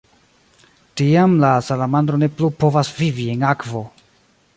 Tiam, 1.01 1.35
la 1.43 1.51
salamandro 1.67 2.19
ne 2.21 2.31
plu 2.39 2.49
povas 2.65 2.91
vivi 3.03 3.27
en 3.35 3.45
akvo. 3.51 3.83